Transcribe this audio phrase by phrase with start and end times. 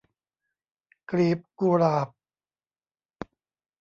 [1.11, 2.09] กลีบกุหลาบ